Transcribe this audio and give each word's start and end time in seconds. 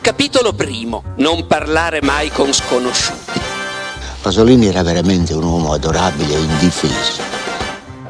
Capitolo 0.00 0.52
primo. 0.52 1.02
Non 1.16 1.46
parlare 1.46 2.00
mai 2.02 2.30
con 2.30 2.52
sconosciuti. 2.52 3.40
Pasolini 4.22 4.66
era 4.66 4.82
veramente 4.82 5.34
un 5.34 5.42
uomo 5.42 5.72
adorabile 5.72 6.34
e 6.34 6.38
indifeso. 6.38 7.22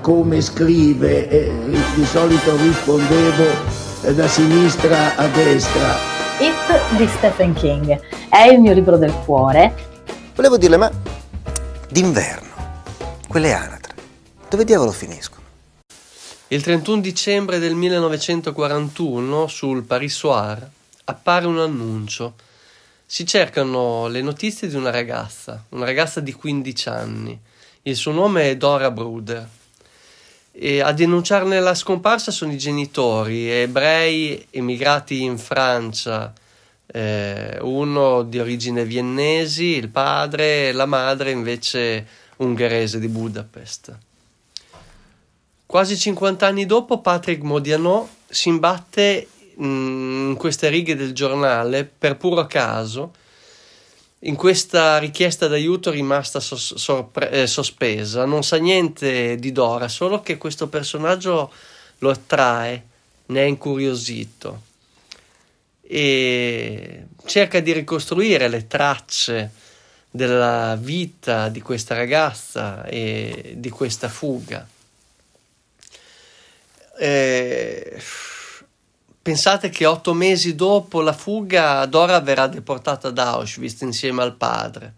Come 0.01 0.41
scrive, 0.41 1.29
eh, 1.29 1.51
di 1.95 2.05
solito 2.05 2.57
rispondevo 2.57 3.45
eh, 4.03 4.15
da 4.15 4.29
sinistra 4.29 5.17
a 5.17 5.27
destra. 5.29 5.97
It 6.39 6.97
di 6.97 7.09
Stephen 7.09 7.55
King 7.55 8.01
è 8.29 8.43
il 8.43 8.61
mio 8.61 8.75
libro 8.75 8.97
del 8.97 9.13
cuore. 9.25 9.75
Volevo 10.35 10.57
dirle, 10.57 10.77
ma 10.77 10.91
d'inverno, 11.89 12.49
quelle 13.27 13.53
anatre, 13.53 13.95
dove 14.49 14.65
diavolo 14.65 14.93
finiscono? 14.93 15.43
Il 16.49 16.63
31 16.63 17.01
dicembre 17.01 17.59
del 17.59 17.75
1941 17.75 19.47
sul 19.49 19.83
Paris 19.83 20.15
Soir 20.15 20.71
appare 21.09 21.47
un 21.47 21.59
annuncio. 21.59 22.35
Si 23.05 23.27
cercano 23.27 24.07
le 24.09 24.21
notizie 24.21 24.69
di 24.69 24.77
una 24.77 24.91
ragazza, 24.91 25.65
una 25.71 25.87
ragazza 25.87 26.21
di 26.21 26.33
15 26.33 26.89
anni. 26.89 27.39
Il 27.83 27.97
suo 27.97 28.13
nome 28.13 28.51
è 28.51 28.57
Dora 28.57 28.91
Bruder. 28.91 29.49
E 30.53 30.81
a 30.81 30.93
denunciarne 30.93 31.61
la 31.61 31.75
scomparsa 31.75 32.31
sono 32.31 32.53
i 32.53 32.59
genitori, 32.59 33.49
ebrei 33.51 34.47
emigrati 34.51 35.23
in 35.23 35.39
Francia, 35.39 36.33
eh, 36.85 37.59
uno 37.61 38.23
di 38.25 38.39
origine 38.41 38.85
viennesi, 38.85 39.77
il 39.77 39.89
padre, 39.89 40.73
la 40.73 40.87
madre 40.87 41.31
invece 41.31 42.07
ungherese 42.39 42.99
di 42.99 43.09
Budapest. 43.09 43.97
Quasi 45.65 45.97
50 45.97 46.47
anni 46.47 46.67
dopo 46.67 47.01
Patrick 47.01 47.43
Modiano 47.43 48.09
si 48.29 48.49
imbatte 48.49 49.29
in 49.59 50.35
queste 50.39 50.69
righe 50.69 50.97
del 50.97 51.13
giornale 51.13 51.85
per 51.85 52.17
puro 52.17 52.47
caso 52.47 53.13
in 54.23 54.35
questa 54.35 54.99
richiesta 54.99 55.47
d'aiuto 55.47 55.91
rimasta 55.91 56.41
sos- 56.41 56.75
sorpre- 56.75 57.31
eh, 57.31 57.47
sospesa. 57.47 58.25
Non 58.25 58.43
sa 58.43 58.57
niente 58.57 59.37
di 59.37 59.53
Dora, 59.53 59.87
solo 59.87 60.23
che 60.23 60.39
questo 60.39 60.67
personaggio 60.69 61.53
lo 61.99 62.11
attrae, 62.11 62.85
ne 63.27 63.41
è 63.43 63.45
incuriosito 63.45 64.63
e 65.83 67.07
cerca 67.25 67.61
di 67.61 67.73
ricostruire 67.73 68.49
le 68.49 68.67
tracce 68.67 69.53
della 70.11 70.77
vita 70.79 71.49
di 71.49 71.61
questa 71.61 71.95
ragazza 71.95 72.85
e 72.87 73.55
di 73.57 73.71
questa 73.71 74.09
fuga. 74.09 74.67
Eh, 76.99 78.03
Pensate 79.21 79.69
che 79.69 79.85
otto 79.85 80.15
mesi 80.15 80.55
dopo 80.55 81.01
la 81.01 81.13
fuga 81.13 81.85
Dora 81.87 82.21
verrà 82.21 82.47
deportata 82.47 83.09
ad 83.09 83.19
Auschwitz 83.19 83.83
insieme 83.83 84.23
al 84.23 84.35
padre. 84.35 84.95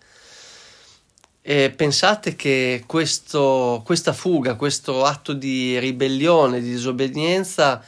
E 1.43 1.71
pensate 1.71 2.37
che 2.37 2.85
questo, 2.87 3.83
questa 3.85 4.13
fuga, 4.13 4.55
questo 4.55 5.05
atto 5.05 5.33
di 5.33 5.79
ribellione, 5.79 6.61
di 6.61 6.71
disobbedienza, 6.71 7.83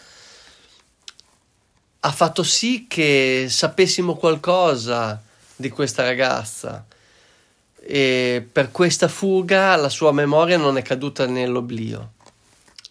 ha 2.00 2.10
fatto 2.10 2.42
sì 2.42 2.86
che 2.88 3.46
sapessimo 3.48 4.16
qualcosa 4.16 5.22
di 5.54 5.68
questa 5.68 6.02
ragazza. 6.02 6.84
E 7.84 8.48
per 8.50 8.72
questa 8.72 9.06
fuga 9.06 9.76
la 9.76 9.88
sua 9.88 10.12
memoria 10.12 10.56
non 10.56 10.76
è 10.76 10.82
caduta 10.82 11.26
nell'oblio. 11.26 12.12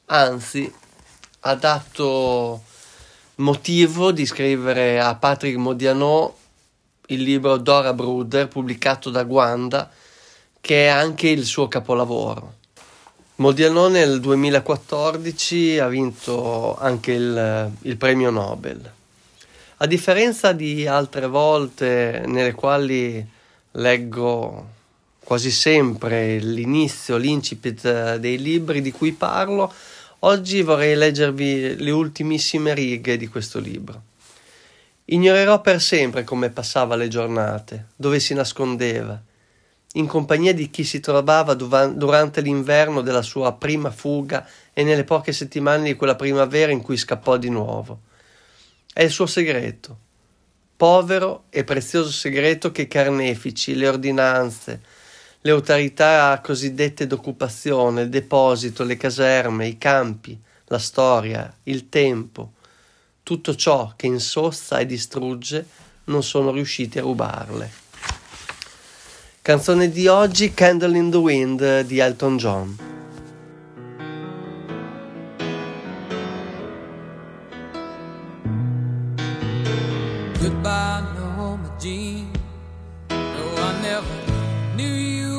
Anzi, 0.05 0.71
ha 1.41 1.55
dato 1.55 2.63
motivo 3.41 4.11
di 4.11 4.25
scrivere 4.25 4.99
a 4.99 5.15
Patrick 5.15 5.57
Modiano 5.57 6.35
il 7.07 7.23
libro 7.23 7.57
Dora 7.57 7.91
Bruder 7.93 8.47
pubblicato 8.47 9.09
da 9.09 9.23
Guanda 9.23 9.89
che 10.61 10.85
è 10.85 10.87
anche 10.87 11.27
il 11.27 11.43
suo 11.43 11.67
capolavoro. 11.67 12.59
Modiano 13.37 13.87
nel 13.87 14.19
2014 14.19 15.79
ha 15.79 15.87
vinto 15.87 16.77
anche 16.77 17.11
il, 17.13 17.71
il 17.81 17.97
premio 17.97 18.29
Nobel. 18.29 18.91
A 19.77 19.87
differenza 19.87 20.51
di 20.51 20.85
altre 20.85 21.25
volte 21.25 22.23
nelle 22.27 22.53
quali 22.53 23.27
leggo 23.71 24.67
quasi 25.23 25.49
sempre 25.49 26.37
l'inizio, 26.37 27.17
l'incipit 27.17 28.17
dei 28.17 28.37
libri 28.37 28.81
di 28.81 28.91
cui 28.91 29.13
parlo, 29.13 29.73
Oggi 30.23 30.61
vorrei 30.61 30.95
leggervi 30.95 31.77
le 31.77 31.89
ultimissime 31.89 32.75
righe 32.75 33.17
di 33.17 33.25
questo 33.27 33.57
libro. 33.57 34.03
Ignorerò 35.05 35.61
per 35.61 35.81
sempre 35.81 36.23
come 36.23 36.51
passava 36.51 36.95
le 36.95 37.07
giornate, 37.07 37.87
dove 37.95 38.19
si 38.19 38.35
nascondeva, 38.35 39.19
in 39.93 40.05
compagnia 40.05 40.53
di 40.53 40.69
chi 40.69 40.83
si 40.83 40.99
trovava 40.99 41.55
durante 41.55 42.41
l'inverno 42.41 43.01
della 43.01 43.23
sua 43.23 43.53
prima 43.53 43.89
fuga 43.89 44.47
e 44.73 44.83
nelle 44.83 45.05
poche 45.05 45.31
settimane 45.31 45.85
di 45.85 45.95
quella 45.95 46.15
primavera 46.15 46.71
in 46.71 46.83
cui 46.83 46.97
scappò 46.97 47.37
di 47.37 47.49
nuovo. 47.49 48.01
È 48.93 49.01
il 49.01 49.09
suo 49.09 49.25
segreto, 49.25 49.97
povero 50.77 51.45
e 51.49 51.63
prezioso 51.63 52.11
segreto 52.11 52.71
che 52.71 52.83
i 52.83 52.87
carnefici, 52.87 53.73
le 53.73 53.87
ordinanze, 53.87 54.81
le 55.43 55.51
autorità 55.51 56.39
cosiddette 56.43 57.07
d'occupazione, 57.07 58.03
il 58.03 58.09
deposito, 58.09 58.83
le 58.83 58.95
caserme, 58.95 59.67
i 59.67 59.77
campi, 59.77 60.39
la 60.65 60.77
storia, 60.77 61.51
il 61.63 61.89
tempo, 61.89 62.53
tutto 63.23 63.55
ciò 63.55 63.93
che 63.95 64.05
insossa 64.05 64.79
e 64.79 64.85
distrugge 64.85 65.65
non 66.05 66.23
sono 66.23 66.51
riusciti 66.51 66.99
a 66.99 67.01
rubarle. 67.01 67.79
Canzone 69.41 69.89
di 69.89 70.07
oggi 70.07 70.53
Candle 70.53 70.97
in 70.97 71.09
the 71.09 71.17
Wind 71.17 71.81
di 71.81 71.97
Elton 71.97 72.37
John. 72.37 72.77
Goodbye, 80.39 81.01
Norma 81.15 81.75
Jean. 81.79 82.31
No, 83.09 83.55
I 83.57 83.81
never 83.81 84.05
knew 84.75 84.85
you 84.85 85.30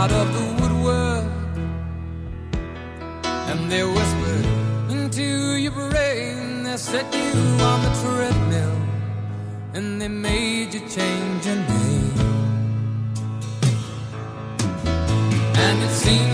out 0.00 0.12
of 0.12 0.32
the 0.32 0.46
woodwork 0.58 1.26
and 3.50 3.70
they 3.70 3.84
whispered 3.84 4.46
into 4.88 5.56
your 5.64 5.72
brain. 5.72 6.62
They 6.62 6.76
set 6.78 7.06
you 7.14 7.32
on 7.70 7.78
the 7.86 7.92
treadmill 8.00 8.78
and 9.74 10.00
they 10.00 10.08
made 10.08 10.72
you 10.72 10.80
change 10.96 11.44
your 11.44 11.56
name. 11.56 12.18
And 15.64 15.76
it 15.86 15.94
seems 16.04 16.29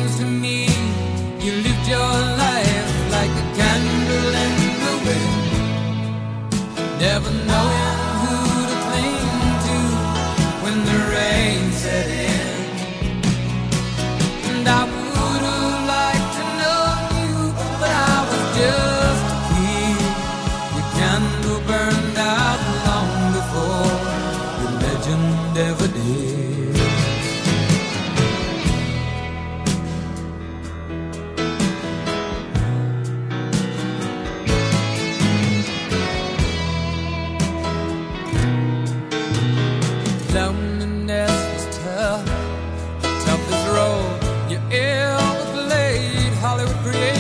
but 17.81 17.91
I 17.91 18.19
was 18.29 18.45
just 18.59 19.27
a 19.35 19.39
kid. 19.49 20.11
Your 20.75 20.89
candle 20.99 21.61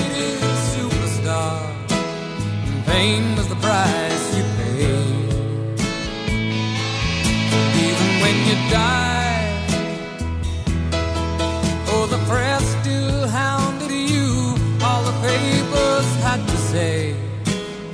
A 0.06 0.54
superstar, 0.72 1.58
and 2.68 2.84
pain 2.86 3.22
was 3.36 3.48
the 3.48 3.56
price 3.56 4.26
you 4.36 4.44
paid. 4.58 5.78
Even 7.86 8.10
when 8.22 8.36
you 8.48 8.56
died, 8.70 9.70
oh, 11.92 12.06
the 12.14 12.20
press 12.30 12.64
still 12.80 13.28
hounded 13.28 13.90
you. 13.90 14.54
All 14.86 15.02
the 15.10 15.16
papers 15.28 16.08
had 16.26 16.40
to 16.52 16.56
say 16.72 17.14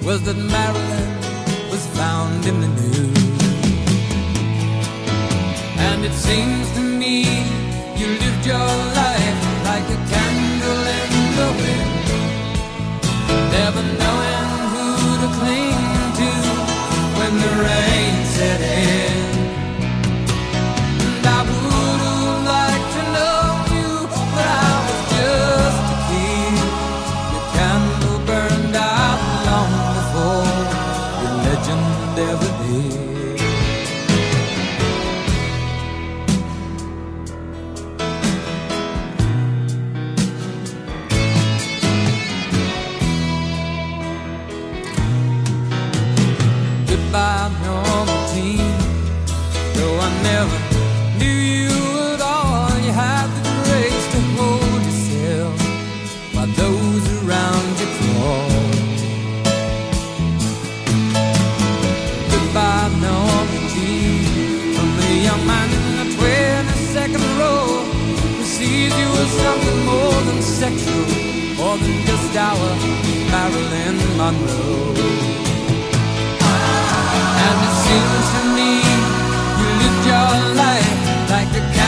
was 0.04 0.20
that 0.26 0.36
Marilyn 0.36 1.10
was 1.70 1.86
found 1.98 2.44
in 2.44 2.60
the 2.60 2.68
news. 2.68 3.18
And 5.86 6.04
it 6.04 6.12
seems 6.12 6.70
to 6.72 6.80
me 6.80 7.16
you 7.96 8.06
lived 8.22 8.44
your 8.46 8.91
for 69.22 69.28
something 69.28 69.84
more 69.86 70.20
than 70.28 70.42
sexual, 70.42 71.06
more 71.56 71.76
than 71.78 71.94
just 72.06 72.36
our 72.36 72.70
Marilyn 73.30 73.98
Monroe. 74.18 74.94
And 77.46 77.56
it 77.66 77.74
seems 77.84 78.26
to 78.34 78.42
me 78.56 78.70
you 79.58 79.68
lived 79.80 80.04
your 80.12 80.34
life 80.62 80.90
like 81.30 81.52
a 81.60 81.81